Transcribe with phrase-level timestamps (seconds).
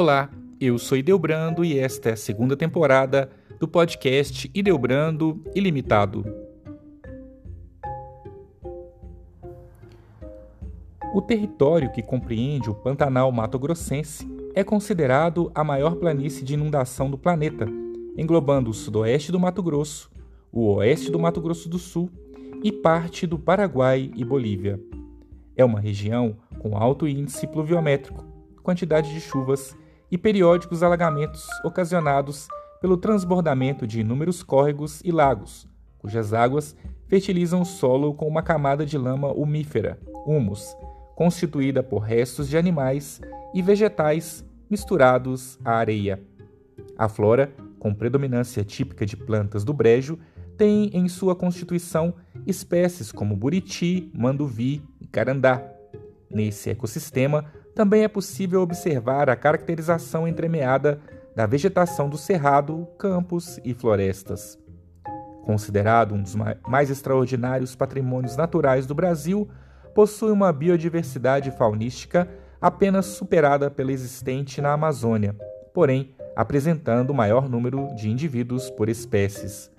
[0.00, 0.30] Olá,
[0.60, 6.24] eu sou Ideobrando e esta é a segunda temporada do podcast Ideobrando Ilimitado.
[11.12, 14.24] O território que compreende o Pantanal Mato Grossense
[14.54, 17.66] é considerado a maior planície de inundação do planeta,
[18.16, 20.12] englobando o sudoeste do Mato Grosso,
[20.52, 22.08] o oeste do Mato Grosso do Sul
[22.62, 24.80] e parte do Paraguai e Bolívia.
[25.56, 28.24] É uma região com alto índice pluviométrico,
[28.62, 29.76] quantidade de chuvas
[30.10, 32.48] e periódicos alagamentos ocasionados
[32.80, 38.86] pelo transbordamento de inúmeros córregos e lagos, cujas águas fertilizam o solo com uma camada
[38.86, 40.76] de lama umífera, humus,
[41.16, 43.20] constituída por restos de animais
[43.52, 46.22] e vegetais misturados à areia.
[46.96, 50.18] A flora, com predominância típica de plantas do brejo,
[50.56, 52.14] tem em sua constituição
[52.46, 55.62] espécies como buriti, manduvi e carandá.
[56.30, 57.46] Nesse ecossistema,
[57.78, 60.98] também é possível observar a caracterização entremeada
[61.36, 64.58] da vegetação do cerrado, campos e florestas.
[65.44, 66.34] Considerado um dos
[66.66, 69.48] mais extraordinários patrimônios naturais do Brasil,
[69.94, 72.28] possui uma biodiversidade faunística
[72.60, 75.36] apenas superada pela existente na Amazônia,
[75.72, 79.70] porém apresentando o maior número de indivíduos por espécies.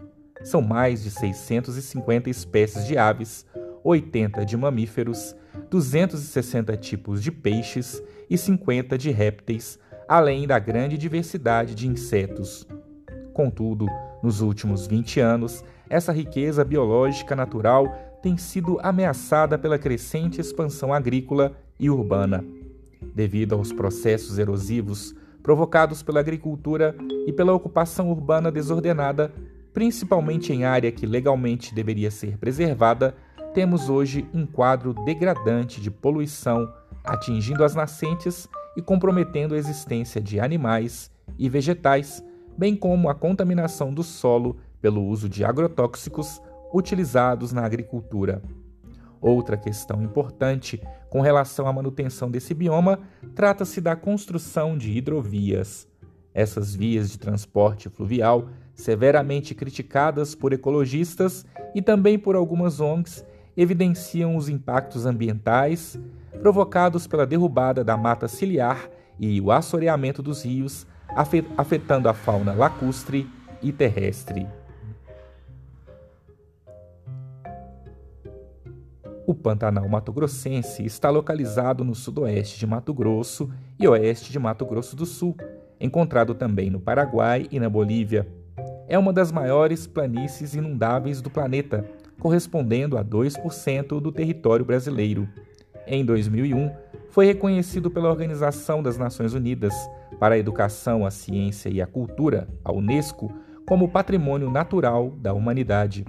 [0.41, 3.45] São mais de 650 espécies de aves,
[3.83, 5.35] 80 de mamíferos,
[5.69, 12.67] 260 tipos de peixes e 50 de répteis, além da grande diversidade de insetos.
[13.33, 13.87] Contudo,
[14.21, 17.87] nos últimos 20 anos, essa riqueza biológica natural
[18.21, 22.43] tem sido ameaçada pela crescente expansão agrícola e urbana.
[23.15, 29.31] Devido aos processos erosivos provocados pela agricultura e pela ocupação urbana desordenada,
[29.73, 33.15] principalmente em área que legalmente deveria ser preservada,
[33.53, 36.71] temos hoje um quadro degradante de poluição
[37.03, 42.23] atingindo as nascentes e comprometendo a existência de animais e vegetais,
[42.57, 46.41] bem como a contaminação do solo pelo uso de agrotóxicos
[46.73, 48.41] utilizados na agricultura.
[49.21, 52.99] Outra questão importante com relação à manutenção desse bioma
[53.35, 55.87] trata-se da construção de hidrovias.
[56.33, 61.45] Essas vias de transporte fluvial, severamente criticadas por ecologistas
[61.75, 65.99] e também por algumas ONGs, evidenciam os impactos ambientais
[66.39, 68.89] provocados pela derrubada da mata ciliar
[69.19, 70.87] e o assoreamento dos rios,
[71.57, 73.27] afetando a fauna lacustre
[73.61, 74.47] e terrestre.
[79.27, 84.65] O Pantanal Mato Grossense está localizado no sudoeste de Mato Grosso e oeste de Mato
[84.65, 85.35] Grosso do Sul,
[85.79, 88.27] encontrado também no Paraguai e na Bolívia.
[88.87, 91.85] É uma das maiores planícies inundáveis do planeta,
[92.19, 95.27] correspondendo a 2% do território brasileiro.
[95.87, 96.71] Em 2001,
[97.09, 99.73] foi reconhecido pela Organização das Nações Unidas
[100.19, 103.31] para a Educação, a Ciência e a Cultura, a Unesco,
[103.65, 106.05] como Patrimônio Natural da Humanidade.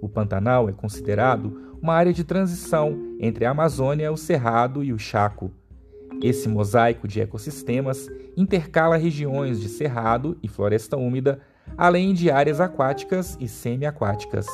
[0.00, 4.98] O Pantanal é considerado uma área de transição entre a Amazônia, o Cerrado e o
[4.98, 5.50] Chaco.
[6.22, 11.40] Esse mosaico de ecossistemas intercala regiões de cerrado e floresta úmida,
[11.76, 14.46] além de áreas aquáticas e semiaquáticas.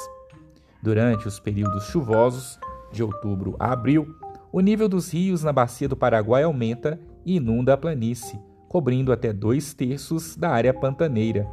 [0.84, 2.60] Durante os períodos chuvosos,
[2.92, 4.14] de outubro a abril,
[4.52, 9.32] o nível dos rios na bacia do Paraguai aumenta e inunda a planície, cobrindo até
[9.32, 11.48] dois terços da área pantaneira.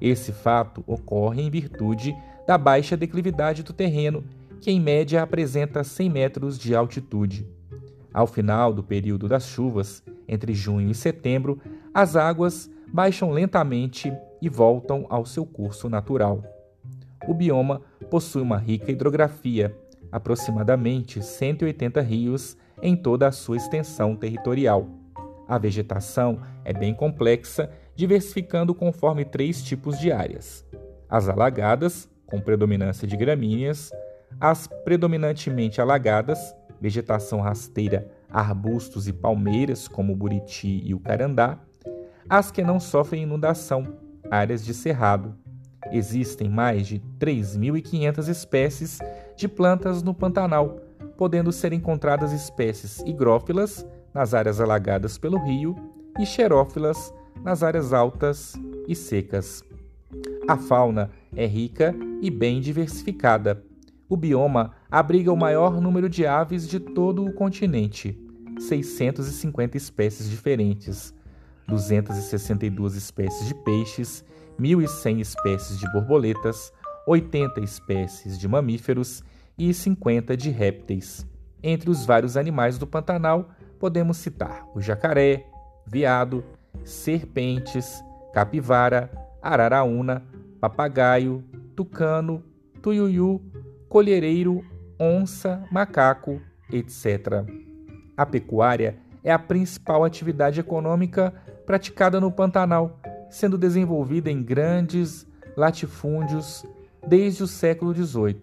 [0.00, 2.16] Esse fato ocorre em virtude
[2.48, 4.24] da baixa declividade do terreno
[4.60, 7.48] que em média apresenta 100 metros de altitude.
[8.12, 11.60] Ao final do período das chuvas, entre junho e setembro,
[11.94, 14.12] as águas baixam lentamente
[14.42, 16.53] e voltam ao seu curso natural.
[17.26, 17.80] O bioma
[18.10, 19.76] possui uma rica hidrografia,
[20.12, 24.88] aproximadamente 180 rios em toda a sua extensão territorial.
[25.48, 30.64] A vegetação é bem complexa, diversificando conforme três tipos de áreas:
[31.08, 33.92] as alagadas, com predominância de gramíneas,
[34.40, 41.58] as predominantemente alagadas, vegetação rasteira, arbustos e palmeiras, como o buriti e o carandá,
[42.28, 43.96] as que não sofrem inundação,
[44.30, 45.34] áreas de cerrado.
[45.94, 48.98] Existem mais de 3.500 espécies
[49.36, 50.80] de plantas no Pantanal,
[51.16, 55.76] podendo ser encontradas espécies higrófilas nas áreas alagadas pelo rio
[56.18, 57.14] e xerófilas
[57.44, 58.54] nas áreas altas
[58.88, 59.62] e secas.
[60.48, 63.62] A fauna é rica e bem diversificada
[64.08, 68.16] o bioma abriga o maior número de aves de todo o continente,
[68.58, 71.14] 650 espécies diferentes,
[71.66, 74.24] 262 espécies de peixes,
[74.58, 76.72] 1.100 espécies de borboletas,
[77.06, 79.22] 80 espécies de mamíferos
[79.58, 81.26] e 50 de répteis.
[81.62, 85.46] Entre os vários animais do Pantanal, podemos citar o jacaré,
[85.86, 86.44] veado,
[86.84, 88.02] serpentes,
[88.32, 89.10] capivara,
[89.42, 90.22] araraúna,
[90.60, 91.44] papagaio,
[91.76, 92.42] tucano,
[92.82, 93.42] tuiuiu,
[93.88, 94.64] colhereiro,
[94.98, 96.40] onça, macaco,
[96.72, 97.44] etc.
[98.16, 101.32] A pecuária é a principal atividade econômica
[101.66, 103.00] praticada no Pantanal,
[103.34, 105.26] sendo desenvolvida em grandes
[105.56, 106.64] latifúndios
[107.04, 108.42] desde o século XVIII.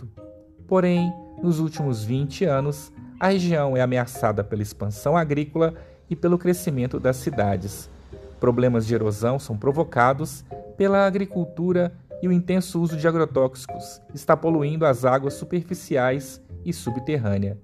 [0.67, 5.73] Porém, nos últimos 20 anos, a região é ameaçada pela expansão agrícola
[6.09, 7.89] e pelo crescimento das cidades.
[8.37, 10.43] Problemas de erosão são provocados
[10.75, 17.57] pela agricultura e o intenso uso de agrotóxicos está poluindo as águas superficiais e subterrâneas.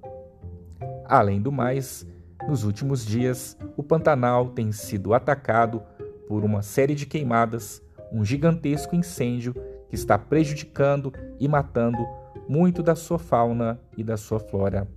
[1.06, 2.08] Além do mais,
[2.48, 5.84] nos últimos dias, o Pantanal tem sido atacado
[6.28, 7.82] por uma série de queimadas,
[8.12, 9.54] um gigantesco incêndio
[9.90, 12.06] que está prejudicando e matando
[12.48, 14.88] muito da sua fauna e da sua flora.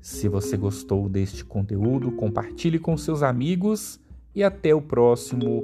[0.00, 4.00] Se você gostou deste conteúdo, compartilhe com seus amigos
[4.34, 5.62] e até o próximo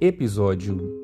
[0.00, 1.03] episódio.